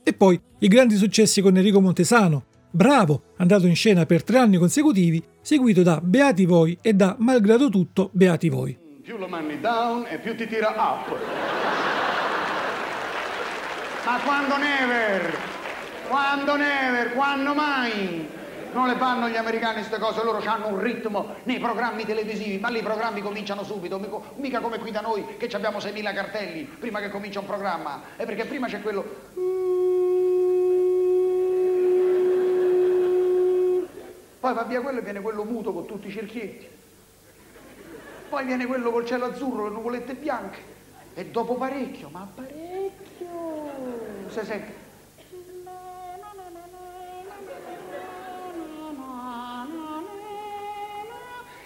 E 0.01 0.13
poi 0.13 0.41
i 0.57 0.67
grandi 0.67 0.95
successi 0.95 1.39
con 1.41 1.55
Enrico 1.55 1.79
Montesano, 1.79 2.45
Bravo, 2.72 3.34
andato 3.38 3.67
in 3.67 3.75
scena 3.75 4.07
per 4.07 4.24
tre 4.24 4.39
anni 4.39 4.57
consecutivi, 4.57 5.24
seguito 5.39 5.84
da 5.84 6.01
Beati 6.01 6.48
voi 6.48 6.75
e 6.81 6.93
da 6.93 7.15
Malgrado 7.19 7.69
tutto, 7.69 8.10
Beati 8.12 8.50
voi. 8.50 8.75
Più 9.03 9.17
lo 9.17 9.27
mandi 9.27 9.60
down 9.60 10.07
e 10.10 10.17
più 10.17 10.36
ti 10.36 10.48
tira 10.48 10.69
up. 10.69 11.15
Ma 14.03 14.19
quando 14.25 14.57
never? 14.57 15.38
Quando 16.10 16.55
never? 16.55 17.13
Quando 17.13 17.53
mai? 17.53 18.43
Non 18.75 18.88
le 18.88 18.96
fanno 18.98 19.29
gli 19.29 19.38
americani 19.38 19.75
queste 19.75 20.00
cose, 20.00 20.22
loro 20.22 20.39
hanno 20.46 20.67
un 20.67 20.82
ritmo 20.82 21.36
nei 21.44 21.60
programmi 21.60 22.03
televisivi, 22.03 22.58
ma 22.58 22.67
lì 22.67 22.79
i 22.79 22.84
programmi 22.84 23.22
cominciano 23.22 23.63
subito, 23.63 23.98
mica- 24.36 24.60
come 24.60 24.79
qui 24.79 24.91
da 24.91 25.00
noi 25.00 25.38
che 25.38 25.48
abbiamo 25.55 25.77
6.000 25.77 26.13
cartelli 26.13 26.63
prima 26.65 27.00
che 27.00 27.10
comincia 27.10 27.39
un 27.39 27.46
programma, 27.46 28.01
è 28.17 28.25
perché 28.25 28.44
prima 28.44 28.67
c'è 28.67 28.82
quello... 28.82 29.03
Poi 34.41 34.53
va 34.53 34.63
via 34.63 34.82
quello 34.82 35.00
e 35.00 35.03
viene 35.03 35.22
quello 35.22 35.46
muto 35.46 35.72
con 35.72 35.86
tutti 35.86 36.10
i 36.10 36.12
cerchietti. 36.12 36.67
Poi 38.27 38.44
viene 38.44 38.65
quello 38.65 38.91
col 38.91 39.05
cielo 39.05 39.27
azzurro, 39.27 39.70
le 39.70 39.74
nuvolette 39.74 40.15
bianche. 40.15 40.60
E 41.13 41.27
dopo 41.27 41.55
parecchio, 41.55 42.10
ma 42.12 42.27
parecchio, 42.36 43.29
si 44.27 44.44
sente. 44.44 44.84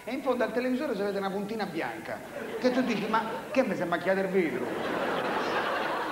E 0.09 0.13
in 0.13 0.23
fondo 0.23 0.43
al 0.43 0.51
televisore 0.51 0.95
si 0.95 1.03
vede 1.03 1.19
una 1.19 1.29
puntina 1.29 1.67
bianca. 1.67 2.17
Che 2.59 2.71
tu 2.71 2.81
dici, 2.81 3.05
ma 3.07 3.23
che 3.51 3.61
mi 3.61 3.77
è 3.77 3.85
macchiato 3.85 4.21
il 4.21 4.27
vetro? 4.29 4.65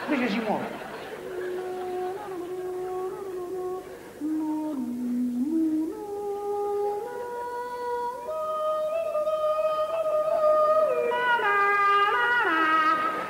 Invece 0.08 0.32
si 0.32 0.40
muove. 0.40 0.86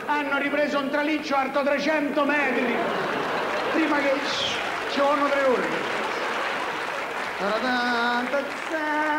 Hanno 0.06 0.38
ripreso 0.40 0.80
un 0.80 0.90
traliccio 0.90 1.36
alto 1.38 1.64
300 1.64 2.26
metri 2.26 2.76
prima 3.72 4.00
che 4.00 4.14
ci 4.92 5.00
vogliono 5.00 5.30
tre 5.30 5.44
ore. 5.46 5.96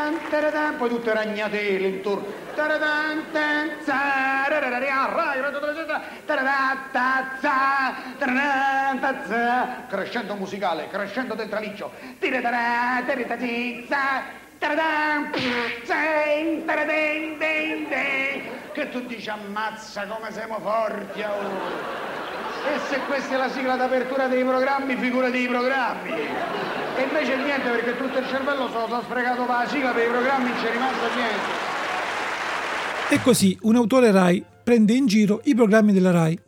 Taradan, 0.09 0.31
taradan, 0.31 0.77
poi 0.79 0.89
tutte 0.89 1.13
ragnatele 1.13 1.87
intorno. 1.87 2.25
Taradan, 2.55 3.25
taradan. 3.31 3.69
Crescendo 9.89 10.35
musicale, 10.35 10.89
crescendo 10.89 11.35
del 11.35 11.49
traliccio. 11.51 11.91
Che 18.73 18.89
tu 18.91 19.01
dici 19.07 19.29
ammazza 19.29 20.07
come 20.07 20.33
siamo 20.33 20.59
forti 20.61 21.21
oh. 21.21 22.08
E 22.67 22.79
se 22.91 22.99
questa 23.07 23.35
è 23.35 23.39
la 23.39 23.51
sigla 23.51 23.77
d'apertura 23.77 24.27
dei 24.27 24.43
programmi, 24.43 24.97
figurati 24.97 25.39
i 25.39 25.49
programmi. 25.49 26.11
E 26.11 27.03
invece 27.03 27.37
niente, 27.37 27.71
perché 27.71 27.97
tutto 27.97 28.19
il 28.19 28.27
cervello 28.27 28.69
se 28.69 28.75
lo 28.75 28.87
sono 28.89 29.03
sprecato 29.03 29.45
per 29.45 29.55
la 29.55 29.69
sigla 29.69 29.91
per 29.93 30.07
i 30.07 30.11
programmi, 30.11 30.49
non 30.49 30.59
c'è 30.61 30.73
rimasto 30.73 31.15
niente. 31.15 31.77
E 33.11 33.23
così 33.23 33.57
un 33.63 33.77
autore 33.77 34.11
Rai 34.11 34.45
prende 34.63 34.93
in 34.93 35.07
giro 35.07 35.41
i 35.45 35.55
programmi 35.55 35.93
della 35.93 36.11
Rai. 36.11 36.39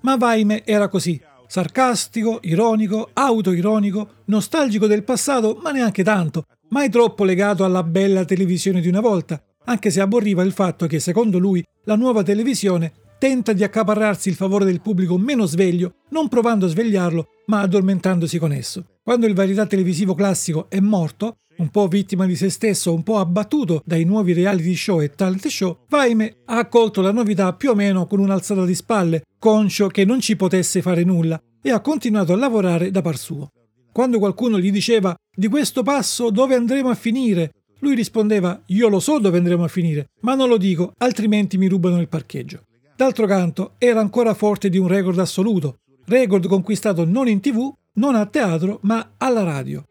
Ma 0.00 0.16
Vaime 0.16 0.64
era 0.64 0.88
così, 0.88 1.18
sarcastico, 1.46 2.40
ironico, 2.42 3.08
autoironico, 3.12 4.08
nostalgico 4.26 4.86
del 4.86 5.04
passato, 5.04 5.58
ma 5.62 5.70
neanche 5.70 6.02
tanto, 6.02 6.44
mai 6.70 6.90
troppo 6.90 7.24
legato 7.24 7.64
alla 7.64 7.82
bella 7.82 8.24
televisione 8.24 8.80
di 8.80 8.88
una 8.88 9.00
volta, 9.00 9.40
anche 9.64 9.90
se 9.90 10.00
aborriva 10.00 10.42
il 10.42 10.52
fatto 10.52 10.86
che, 10.86 11.00
secondo 11.00 11.38
lui, 11.38 11.64
la 11.84 11.94
nuova 11.94 12.22
televisione 12.22 12.92
tenta 13.24 13.54
di 13.54 13.64
accaparrarsi 13.64 14.28
il 14.28 14.34
favore 14.34 14.66
del 14.66 14.82
pubblico 14.82 15.16
meno 15.16 15.46
sveglio, 15.46 15.94
non 16.10 16.28
provando 16.28 16.66
a 16.66 16.68
svegliarlo, 16.68 17.28
ma 17.46 17.60
addormentandosi 17.60 18.38
con 18.38 18.52
esso. 18.52 18.84
Quando 19.02 19.24
il 19.24 19.32
varietà 19.32 19.64
televisivo 19.64 20.14
classico 20.14 20.66
è 20.68 20.78
morto, 20.78 21.38
un 21.56 21.70
po' 21.70 21.88
vittima 21.88 22.26
di 22.26 22.36
se 22.36 22.50
stesso, 22.50 22.92
un 22.92 23.02
po' 23.02 23.16
abbattuto 23.16 23.80
dai 23.86 24.04
nuovi 24.04 24.34
reality 24.34 24.74
show 24.74 25.00
e 25.00 25.14
talent 25.14 25.46
show, 25.46 25.86
Vaime 25.88 26.42
ha 26.44 26.58
accolto 26.58 27.00
la 27.00 27.12
novità 27.12 27.54
più 27.54 27.70
o 27.70 27.74
meno 27.74 28.06
con 28.06 28.18
un'alzata 28.18 28.66
di 28.66 28.74
spalle, 28.74 29.22
conscio 29.38 29.86
che 29.86 30.04
non 30.04 30.20
ci 30.20 30.36
potesse 30.36 30.82
fare 30.82 31.02
nulla, 31.02 31.40
e 31.62 31.70
ha 31.70 31.80
continuato 31.80 32.34
a 32.34 32.36
lavorare 32.36 32.90
da 32.90 33.00
par 33.00 33.16
suo. 33.16 33.48
Quando 33.90 34.18
qualcuno 34.18 34.60
gli 34.60 34.70
diceva 34.70 35.14
di 35.34 35.48
questo 35.48 35.82
passo 35.82 36.28
dove 36.28 36.56
andremo 36.56 36.90
a 36.90 36.94
finire, 36.94 37.52
lui 37.78 37.94
rispondeva 37.94 38.60
io 38.66 38.88
lo 38.90 39.00
so 39.00 39.18
dove 39.18 39.38
andremo 39.38 39.64
a 39.64 39.68
finire, 39.68 40.08
ma 40.20 40.34
non 40.34 40.50
lo 40.50 40.58
dico, 40.58 40.92
altrimenti 40.98 41.56
mi 41.56 41.68
rubano 41.68 42.02
il 42.02 42.08
parcheggio. 42.08 42.64
D'altro 42.96 43.26
canto, 43.26 43.72
era 43.78 43.98
ancora 43.98 44.34
forte 44.34 44.68
di 44.68 44.78
un 44.78 44.86
record 44.86 45.18
assoluto, 45.18 45.78
record 46.04 46.46
conquistato 46.46 47.04
non 47.04 47.26
in 47.26 47.40
tv, 47.40 47.74
non 47.94 48.14
a 48.14 48.24
teatro, 48.26 48.78
ma 48.82 49.14
alla 49.16 49.42
radio. 49.42 49.84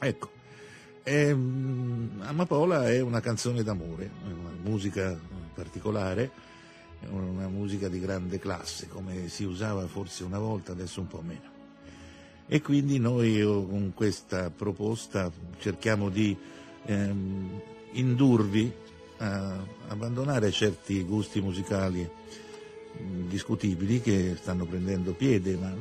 Ecco, 0.00 0.30
ehm, 1.02 2.22
Amapola 2.22 2.88
è 2.88 3.00
una 3.00 3.20
canzone 3.20 3.62
d'amore, 3.62 4.10
una 4.24 4.54
musica 4.62 5.18
particolare, 5.52 6.30
una 7.10 7.46
musica 7.46 7.88
di 7.88 8.00
grande 8.00 8.38
classe, 8.38 8.88
come 8.88 9.28
si 9.28 9.44
usava 9.44 9.86
forse 9.86 10.24
una 10.24 10.38
volta, 10.38 10.72
adesso 10.72 11.00
un 11.00 11.08
po' 11.08 11.22
meno. 11.22 11.56
E 12.46 12.62
quindi 12.62 12.98
noi 12.98 13.42
con 13.42 13.92
questa 13.94 14.48
proposta 14.48 15.30
cerchiamo 15.58 16.08
di 16.08 16.34
ehm, 16.86 17.60
indurvi 17.92 18.72
a 19.18 19.58
abbandonare 19.88 20.50
certi 20.50 21.02
gusti 21.02 21.40
musicali 21.40 22.08
discutibili 23.28 24.00
che 24.00 24.36
stanno 24.40 24.64
prendendo 24.64 25.12
piede, 25.12 25.56
ma 25.56 25.72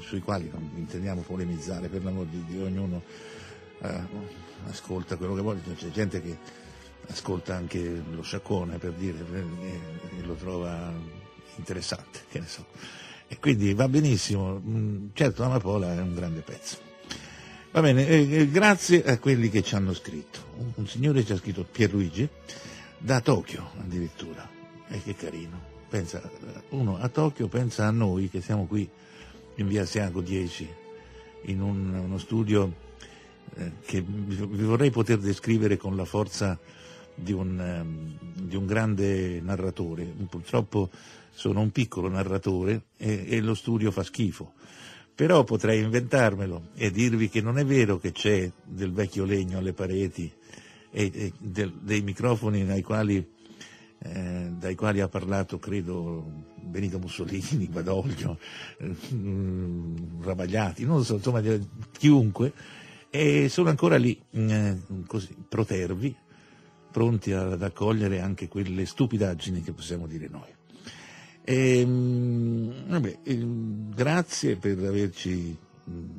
sui 0.00 0.20
quali 0.20 0.50
non 0.52 0.70
intendiamo 0.76 1.22
polemizzare, 1.22 1.88
per 1.88 2.04
l'amor 2.04 2.26
di 2.26 2.44
Dio, 2.44 2.64
ognuno 2.64 3.02
eh, 3.80 4.00
ascolta 4.68 5.16
quello 5.16 5.34
che 5.34 5.40
vuole, 5.40 5.60
c'è 5.74 5.90
gente 5.90 6.22
che 6.22 6.36
ascolta 7.08 7.56
anche 7.56 8.02
lo 8.10 8.22
sciacquone 8.22 8.78
per 8.78 8.92
dire 8.92 9.18
e, 9.32 10.18
e 10.18 10.22
lo 10.22 10.34
trova 10.34 10.92
interessante, 11.56 12.20
che 12.30 12.40
ne 12.40 12.46
so. 12.46 12.66
E 13.26 13.38
quindi 13.38 13.72
va 13.72 13.88
benissimo, 13.88 14.60
certo 15.14 15.42
Amapola 15.42 15.94
è 15.94 16.00
un 16.00 16.14
grande 16.14 16.40
pezzo. 16.40 16.91
Va 17.72 17.80
bene, 17.80 18.06
eh, 18.06 18.28
eh, 18.30 18.50
grazie 18.50 19.02
a 19.02 19.18
quelli 19.18 19.48
che 19.48 19.62
ci 19.62 19.74
hanno 19.74 19.94
scritto. 19.94 20.40
Un, 20.58 20.72
un 20.74 20.86
signore 20.86 21.24
ci 21.24 21.32
ha 21.32 21.38
scritto 21.38 21.64
Pierluigi, 21.64 22.28
da 22.98 23.22
Tokyo 23.22 23.70
addirittura. 23.80 24.46
E 24.88 24.96
eh, 24.96 25.02
che 25.02 25.14
carino. 25.14 25.58
Pensa, 25.88 26.20
uno 26.68 26.98
a 26.98 27.08
Tokyo 27.08 27.48
pensa 27.48 27.86
a 27.86 27.90
noi 27.90 28.28
che 28.28 28.42
siamo 28.42 28.66
qui 28.66 28.86
in 29.54 29.68
via 29.68 29.82
Asiago 29.82 30.20
10, 30.20 30.68
in 31.44 31.62
un, 31.62 31.94
uno 31.94 32.18
studio 32.18 32.74
eh, 33.54 33.72
che 33.86 34.02
vi 34.02 34.64
vorrei 34.64 34.90
poter 34.90 35.16
descrivere 35.16 35.78
con 35.78 35.96
la 35.96 36.04
forza 36.04 36.58
di 37.14 37.32
un, 37.32 37.58
um, 37.58 38.18
di 38.34 38.54
un 38.54 38.66
grande 38.66 39.40
narratore. 39.40 40.04
Purtroppo 40.28 40.90
sono 41.30 41.60
un 41.60 41.70
piccolo 41.70 42.10
narratore 42.10 42.82
e, 42.98 43.24
e 43.28 43.40
lo 43.40 43.54
studio 43.54 43.90
fa 43.90 44.02
schifo 44.02 44.52
però 45.22 45.44
potrei 45.44 45.84
inventarmelo 45.84 46.70
e 46.74 46.90
dirvi 46.90 47.28
che 47.28 47.40
non 47.40 47.56
è 47.56 47.64
vero 47.64 47.96
che 47.96 48.10
c'è 48.10 48.50
del 48.64 48.90
vecchio 48.90 49.24
legno 49.24 49.58
alle 49.58 49.72
pareti 49.72 50.28
e, 50.90 51.10
e 51.14 51.32
del, 51.38 51.72
dei 51.80 52.02
microfoni 52.02 52.82
quali, 52.82 53.24
eh, 53.98 54.50
dai 54.58 54.74
quali 54.74 55.00
ha 55.00 55.06
parlato, 55.06 55.60
credo, 55.60 56.28
Benito 56.60 56.98
Mussolini, 56.98 57.68
Badoglio, 57.70 58.36
eh, 58.78 58.96
Rabagliati, 60.22 60.84
non 60.84 61.04
so, 61.04 61.14
insomma, 61.14 61.40
chiunque, 61.92 62.52
e 63.08 63.48
sono 63.48 63.68
ancora 63.68 63.98
lì, 63.98 64.20
eh, 64.28 64.76
così, 65.06 65.36
protervi, 65.48 66.16
pronti 66.90 67.30
ad 67.30 67.62
accogliere 67.62 68.18
anche 68.18 68.48
quelle 68.48 68.84
stupidaggini 68.86 69.62
che 69.62 69.72
possiamo 69.72 70.08
dire 70.08 70.26
noi. 70.28 70.61
E, 71.44 71.80
ehm, 71.80 72.88
vabbè, 72.88 73.18
ehm, 73.24 73.94
grazie 73.94 74.56
per 74.56 74.78
averci 74.78 75.56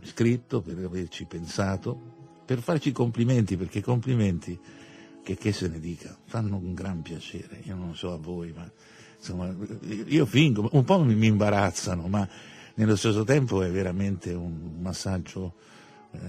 scritto, 0.03 0.61
per 0.61 0.77
averci 0.83 1.25
pensato, 1.25 1.99
per 2.45 2.59
farci 2.59 2.91
complimenti, 2.91 3.55
perché 3.55 3.81
complimenti, 3.81 4.59
che, 5.23 5.35
che 5.35 5.53
se 5.53 5.67
ne 5.69 5.79
dica, 5.79 6.15
fanno 6.25 6.57
un 6.57 6.73
gran 6.73 7.01
piacere. 7.01 7.61
Io 7.63 7.75
non 7.75 7.95
so 7.95 8.11
a 8.11 8.17
voi, 8.17 8.51
ma 8.51 8.69
insomma, 9.17 9.55
io 10.07 10.25
fingo, 10.25 10.67
un 10.73 10.83
po' 10.83 11.01
mi, 11.03 11.25
imbarazzano, 11.25 12.07
ma 12.07 12.27
nello 12.75 12.95
stesso 12.95 13.23
tempo 13.23 13.61
è 13.61 13.71
veramente 13.71 14.33
un 14.33 14.79
massaggio 14.79 15.53
eh, 16.11 16.19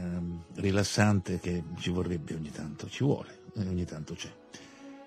rilassante 0.55 1.41
che 1.41 1.65
ci 1.79 1.91
vorrebbe 1.91 2.35
ogni 2.35 2.51
tanto, 2.51 2.89
ci 2.89 3.03
vuole, 3.03 3.41
ogni 3.57 3.85
tanto 3.85 4.15
c'è. 4.15 4.31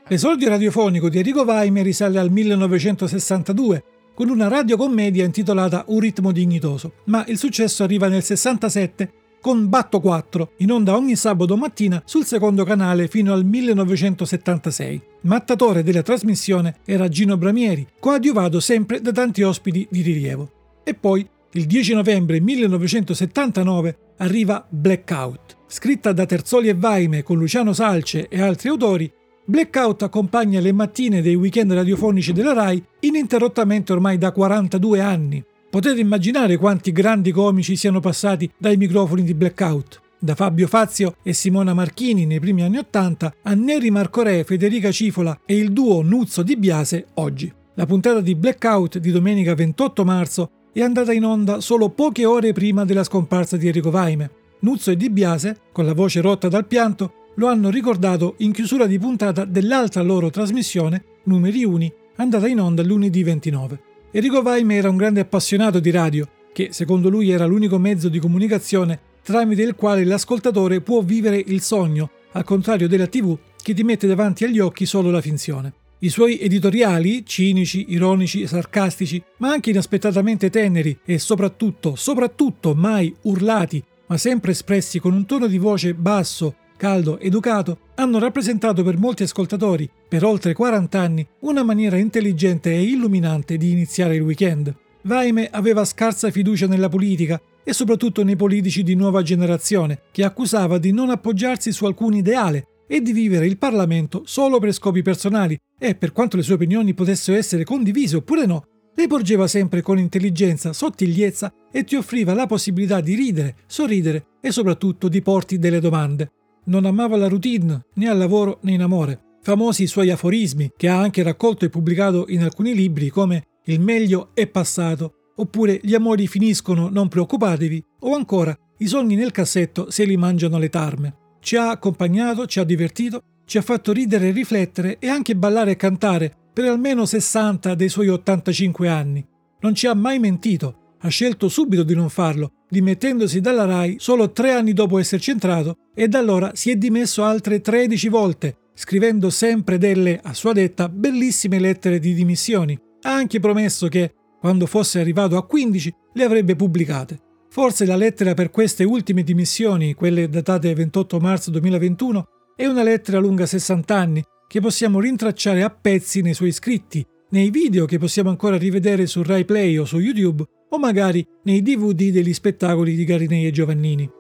L'esordio 0.09 0.47
radiofonico 0.47 1.09
di 1.09 1.17
Enrico 1.17 1.43
Vaime 1.43 1.81
risale 1.81 2.17
al 2.17 2.31
1962 2.31 3.83
con 4.13 4.29
una 4.29 4.47
radiocommedia 4.47 5.25
intitolata 5.25 5.83
Un 5.87 5.99
ritmo 5.99 6.31
dignitoso, 6.31 6.93
ma 7.05 7.25
il 7.27 7.37
successo 7.37 7.83
arriva 7.83 8.07
nel 8.07 8.23
67 8.23 9.11
con 9.41 9.67
Batto 9.67 9.99
4, 9.99 10.53
in 10.59 10.71
onda 10.71 10.95
ogni 10.95 11.17
sabato 11.17 11.57
mattina 11.57 12.01
sul 12.05 12.23
secondo 12.23 12.63
canale 12.63 13.09
fino 13.09 13.33
al 13.33 13.43
1976. 13.43 15.01
Mattatore 15.21 15.83
della 15.83 16.01
trasmissione 16.03 16.77
era 16.85 17.09
Gino 17.09 17.35
Bramieri, 17.35 17.85
coadiuvato 17.99 18.61
sempre 18.61 19.01
da 19.01 19.11
tanti 19.11 19.43
ospiti 19.43 19.85
di 19.91 20.01
rilievo. 20.01 20.51
E 20.85 20.93
poi, 20.93 21.27
il 21.51 21.65
10 21.65 21.93
novembre 21.93 22.39
1979, 22.39 23.97
arriva 24.19 24.65
Blackout. 24.69 25.57
Scritta 25.67 26.13
da 26.13 26.25
Terzoli 26.25 26.69
e 26.69 26.75
Vaime 26.75 27.23
con 27.23 27.37
Luciano 27.37 27.73
Salce 27.73 28.29
e 28.29 28.41
altri 28.41 28.69
autori, 28.69 29.11
Blackout 29.49 30.03
accompagna 30.03 30.59
le 30.59 30.73
mattine 30.73 31.21
dei 31.21 31.35
weekend 31.35 31.71
radiofonici 31.71 32.33
della 32.33 32.51
RAI 32.51 32.83
ininterrottamente 32.99 33.93
ormai 33.93 34.17
da 34.17 34.33
42 34.33 34.99
anni. 34.99 35.41
Potete 35.69 36.01
immaginare 36.01 36.57
quanti 36.57 36.91
grandi 36.91 37.31
comici 37.31 37.77
siano 37.77 38.01
passati 38.01 38.51
dai 38.57 38.75
microfoni 38.75 39.23
di 39.23 39.33
Blackout. 39.33 40.01
Da 40.19 40.35
Fabio 40.35 40.67
Fazio 40.67 41.15
e 41.23 41.31
Simona 41.31 41.73
Marchini 41.73 42.25
nei 42.25 42.41
primi 42.41 42.61
anni 42.61 42.77
Ottanta 42.77 43.33
a 43.43 43.53
Neri 43.53 43.89
Marco 43.89 44.21
Re, 44.21 44.43
Federica 44.43 44.91
Cifola 44.91 45.39
e 45.45 45.55
il 45.55 45.71
duo 45.71 46.01
Nuzzo 46.01 46.43
di 46.43 46.57
Biase 46.57 47.05
oggi. 47.13 47.49
La 47.75 47.85
puntata 47.85 48.19
di 48.19 48.35
Blackout 48.35 48.97
di 48.97 49.11
domenica 49.11 49.55
28 49.55 50.03
marzo 50.03 50.49
è 50.73 50.81
andata 50.81 51.13
in 51.13 51.23
onda 51.23 51.61
solo 51.61 51.87
poche 51.87 52.25
ore 52.25 52.51
prima 52.51 52.83
della 52.83 53.05
scomparsa 53.05 53.55
di 53.55 53.67
Enrico 53.67 53.91
Vaime. 53.91 54.29
Nuzzo 54.59 54.91
e 54.91 54.97
Di 54.97 55.09
Biase, 55.09 55.59
con 55.71 55.85
la 55.85 55.93
voce 55.93 56.19
rotta 56.19 56.49
dal 56.49 56.65
pianto, 56.65 57.26
lo 57.37 57.47
hanno 57.47 57.69
ricordato 57.69 58.35
in 58.39 58.51
chiusura 58.51 58.85
di 58.85 58.97
puntata 58.97 59.45
dell'altra 59.45 60.01
loro 60.01 60.29
trasmissione, 60.29 61.03
Numeri 61.23 61.63
Uni, 61.63 61.91
andata 62.15 62.47
in 62.47 62.59
onda 62.59 62.81
lunedì 62.83 63.23
29. 63.23 63.79
Enrico 64.11 64.41
Vaime 64.41 64.75
era 64.75 64.89
un 64.89 64.97
grande 64.97 65.19
appassionato 65.19 65.79
di 65.79 65.91
radio, 65.91 66.27
che 66.51 66.69
secondo 66.71 67.09
lui 67.09 67.29
era 67.29 67.45
l'unico 67.45 67.77
mezzo 67.77 68.09
di 68.09 68.19
comunicazione 68.19 68.99
tramite 69.21 69.61
il 69.61 69.75
quale 69.75 70.03
l'ascoltatore 70.05 70.81
può 70.81 71.01
vivere 71.01 71.43
il 71.45 71.61
sogno, 71.61 72.09
al 72.31 72.43
contrario 72.43 72.87
della 72.87 73.07
TV 73.07 73.37
che 73.61 73.73
ti 73.73 73.83
mette 73.83 74.07
davanti 74.07 74.43
agli 74.43 74.59
occhi 74.59 74.85
solo 74.85 75.11
la 75.11 75.21
finzione. 75.21 75.73
I 75.99 76.09
suoi 76.09 76.39
editoriali, 76.39 77.25
cinici, 77.25 77.87
ironici, 77.89 78.47
sarcastici, 78.47 79.21
ma 79.37 79.49
anche 79.49 79.69
inaspettatamente 79.69 80.49
teneri 80.49 80.97
e 81.03 81.19
soprattutto, 81.19 81.95
soprattutto 81.95 82.73
mai 82.73 83.13
urlati, 83.23 83.83
ma 84.07 84.17
sempre 84.17 84.51
espressi 84.51 84.99
con 84.99 85.13
un 85.13 85.25
tono 85.25 85.47
di 85.47 85.57
voce 85.57 85.93
basso, 85.93 86.55
caldo, 86.77 87.19
educato, 87.19 87.79
hanno 87.95 88.19
rappresentato 88.19 88.83
per 88.83 88.97
molti 88.97 89.23
ascoltatori, 89.23 89.89
per 90.07 90.23
oltre 90.23 90.53
40 90.53 90.99
anni, 90.99 91.27
una 91.41 91.63
maniera 91.63 91.97
intelligente 91.97 92.71
e 92.71 92.83
illuminante 92.83 93.57
di 93.57 93.71
iniziare 93.71 94.15
il 94.15 94.21
weekend. 94.21 94.73
Vaime 95.01 95.49
aveva 95.51 95.83
scarsa 95.83 96.31
fiducia 96.31 96.67
nella 96.67 96.89
politica 96.89 97.41
e 97.63 97.73
soprattutto 97.73 98.23
nei 98.23 98.37
politici 98.37 98.83
di 98.83 98.95
nuova 98.95 99.21
generazione, 99.21 100.03
che 100.11 100.23
accusava 100.23 100.77
di 100.77 100.93
non 100.93 101.09
appoggiarsi 101.09 101.73
su 101.73 101.85
alcun 101.85 102.13
ideale 102.13 102.67
e 102.87 103.01
di 103.01 103.11
vivere 103.11 103.45
il 103.45 103.57
Parlamento 103.57 104.21
solo 104.25 104.59
per 104.59 104.71
scopi 104.71 105.01
personali 105.01 105.57
e, 105.77 105.95
per 105.95 106.13
quanto 106.13 106.37
le 106.37 106.43
sue 106.43 106.53
opinioni 106.53 106.93
potessero 106.93 107.37
essere 107.37 107.65
condivise 107.65 108.15
oppure 108.15 108.45
no, 108.45 108.65
le 108.95 109.07
porgeva 109.07 109.47
sempre 109.47 109.81
con 109.81 109.99
intelligenza, 109.99 110.73
sottigliezza 110.73 111.53
e 111.71 111.83
ti 111.83 111.95
offriva 111.95 112.33
la 112.33 112.47
possibilità 112.47 112.99
di 112.99 113.13
ridere, 113.13 113.55
sorridere 113.67 114.25
e 114.41 114.51
soprattutto 114.51 115.07
di 115.07 115.21
porti 115.21 115.59
delle 115.59 115.79
domande. 115.79 116.31
Non 116.67 116.85
amava 116.85 117.17
la 117.17 117.27
routine, 117.27 117.85
né 117.95 118.07
al 118.07 118.17
lavoro 118.17 118.59
né 118.61 118.71
in 118.71 118.81
amore. 118.81 119.35
Famosi 119.41 119.83
i 119.83 119.87
suoi 119.87 120.09
aforismi, 120.09 120.71
che 120.77 120.87
ha 120.87 120.99
anche 120.99 121.23
raccolto 121.23 121.65
e 121.65 121.69
pubblicato 121.69 122.25
in 122.29 122.43
alcuni 122.43 122.73
libri 122.73 123.09
come 123.09 123.43
Il 123.65 123.81
meglio 123.81 124.29
è 124.33 124.47
passato, 124.47 125.31
oppure 125.35 125.79
Gli 125.81 125.93
amori 125.93 126.27
finiscono, 126.27 126.89
non 126.89 127.07
preoccupatevi, 127.07 127.83
o 128.01 128.15
ancora 128.15 128.57
I 128.77 128.87
sogni 128.87 129.15
nel 129.15 129.31
cassetto 129.31 129.89
se 129.89 130.05
li 130.05 130.17
mangiano 130.17 130.57
le 130.57 130.69
tarme 130.69 131.15
ci 131.47 131.55
ha 131.55 131.69
accompagnato, 131.69 132.45
ci 132.45 132.59
ha 132.59 132.65
divertito, 132.65 133.21
ci 133.45 133.57
ha 133.57 133.61
fatto 133.61 133.93
ridere 133.93 134.27
e 134.27 134.31
riflettere 134.31 134.97
e 134.99 135.07
anche 135.07 135.33
ballare 135.33 135.71
e 135.71 135.75
cantare 135.77 136.29
per 136.51 136.65
almeno 136.65 137.05
60 137.05 137.73
dei 137.73 137.87
suoi 137.87 138.09
85 138.09 138.89
anni. 138.89 139.25
Non 139.61 139.73
ci 139.73 139.87
ha 139.87 139.93
mai 139.93 140.19
mentito, 140.19 140.86
ha 140.99 141.07
scelto 141.09 141.49
subito 141.49 141.83
di 141.83 141.95
non 141.95 142.09
farlo, 142.09 142.51
dimettendosi 142.69 143.39
dalla 143.39 143.65
RAI 143.65 143.95
solo 143.99 144.31
tre 144.31 144.51
anni 144.51 144.73
dopo 144.73 144.97
esserci 144.99 145.31
entrato 145.31 145.77
e 145.93 146.07
da 146.07 146.19
allora 146.19 146.51
si 146.53 146.71
è 146.71 146.75
dimesso 146.75 147.23
altre 147.23 147.61
13 147.61 148.09
volte, 148.09 148.57
scrivendo 148.73 149.29
sempre 149.29 149.77
delle, 149.77 150.19
a 150.21 150.33
sua 150.33 150.53
detta, 150.53 150.89
bellissime 150.89 151.59
lettere 151.59 151.99
di 151.99 152.13
dimissioni. 152.13 152.77
Ha 153.01 153.13
anche 153.13 153.39
promesso 153.39 153.87
che, 153.87 154.13
quando 154.39 154.65
fosse 154.65 154.99
arrivato 154.99 155.37
a 155.37 155.45
15, 155.45 155.93
le 156.13 156.23
avrebbe 156.23 156.55
pubblicate. 156.55 157.19
Forse 157.49 157.85
la 157.85 157.95
lettera 157.95 158.33
per 158.33 158.51
queste 158.51 158.83
ultime 158.83 159.23
dimissioni, 159.23 159.93
quelle 159.93 160.29
datate 160.29 160.73
28 160.73 161.19
marzo 161.19 161.49
2021, 161.51 162.25
è 162.55 162.65
una 162.65 162.83
lettera 162.83 163.19
lunga 163.19 163.45
60 163.45 163.95
anni 163.95 164.23
che 164.47 164.61
possiamo 164.61 164.99
rintracciare 164.99 165.63
a 165.63 165.69
pezzi 165.69 166.21
nei 166.21 166.33
suoi 166.33 166.51
scritti, 166.51 167.05
nei 167.29 167.49
video 167.49 167.85
che 167.85 167.97
possiamo 167.97 168.29
ancora 168.29 168.57
rivedere 168.57 169.05
su 169.05 169.21
Rai 169.21 169.43
Play 169.43 169.77
o 169.77 169.85
su 169.85 169.99
YouTube, 169.99 170.43
o 170.69 170.77
magari 170.77 171.25
nei 171.43 171.61
DVD 171.61 172.11
degli 172.11 172.33
spettacoli 172.33 172.95
di 172.95 173.05
Garinei 173.05 173.45
e 173.45 173.51
Giovannini. 173.51 174.11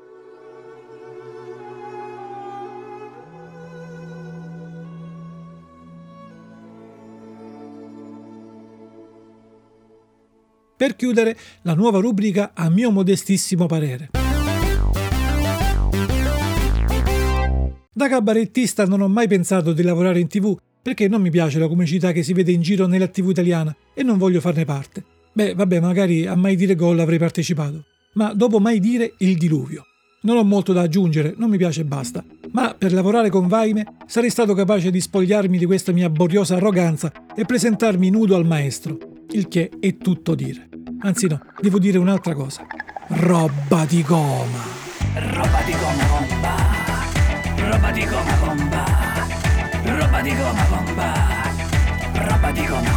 Per 10.77 10.95
chiudere, 10.95 11.35
la 11.63 11.73
nuova 11.73 11.99
rubrica 11.99 12.51
a 12.53 12.69
mio 12.69 12.91
modestissimo 12.91 13.65
parere. 13.65 14.11
Da 17.91 18.07
cabarettista 18.07 18.85
non 18.85 19.01
ho 19.01 19.07
mai 19.07 19.27
pensato 19.27 19.73
di 19.73 19.81
lavorare 19.81 20.19
in 20.19 20.27
tv 20.27 20.55
perché 20.79 21.07
non 21.07 21.19
mi 21.19 21.31
piace 21.31 21.57
la 21.57 21.67
comicità 21.67 22.11
che 22.11 22.21
si 22.21 22.31
vede 22.31 22.51
in 22.51 22.61
giro 22.61 22.85
nella 22.85 23.07
tv 23.07 23.29
italiana 23.29 23.75
e 23.95 24.03
non 24.03 24.19
voglio 24.19 24.39
farne 24.39 24.65
parte. 24.65 25.16
Beh, 25.37 25.53
vabbè, 25.53 25.79
magari 25.79 26.25
a 26.25 26.33
mai 26.33 26.55
dire 26.55 26.73
gol 26.73 26.97
avrei 26.97 27.19
partecipato, 27.19 27.83
ma 28.13 28.33
dopo 28.33 28.59
mai 28.59 28.79
dire 28.79 29.13
il 29.19 29.37
diluvio. 29.37 29.85
Non 30.21 30.37
ho 30.37 30.43
molto 30.43 30.73
da 30.73 30.81
aggiungere, 30.81 31.35
non 31.37 31.51
mi 31.51 31.57
piace 31.57 31.81
e 31.81 31.85
basta. 31.85 32.25
Ma 32.53 32.73
per 32.75 32.91
lavorare 32.91 33.29
con 33.29 33.45
Vaime 33.47 33.97
sarei 34.07 34.31
stato 34.31 34.55
capace 34.55 34.89
di 34.89 34.99
spogliarmi 34.99 35.59
di 35.59 35.65
questa 35.65 35.91
mia 35.91 36.09
boriosa 36.09 36.55
arroganza 36.55 37.11
e 37.35 37.45
presentarmi 37.45 38.09
nudo 38.09 38.35
al 38.35 38.47
maestro, 38.47 38.97
il 39.29 39.47
che 39.47 39.69
è 39.79 39.97
tutto 39.97 40.33
dire. 40.33 40.69
Anzi 41.01 41.27
no, 41.27 41.39
devo 41.61 41.77
dire 41.77 41.99
un'altra 41.99 42.33
cosa. 42.33 42.65
Roba 43.09 43.85
di 43.85 44.01
goma. 44.01 44.63
Roba 45.13 45.61
di 45.61 45.71
goma 45.73 46.05
bomba. 46.09 46.55
Roba 47.69 47.91
di 47.91 48.05
goma 48.05 48.35
bomba. 48.43 48.85
Roba 49.83 50.21
di 50.21 50.35
goma 50.35 50.65
bomba. 50.67 51.13
Roba 52.25 52.51
di 52.51 52.65
goma 52.65 52.96